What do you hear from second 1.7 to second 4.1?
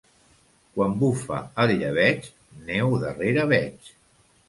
llebeig, neu darrere veig.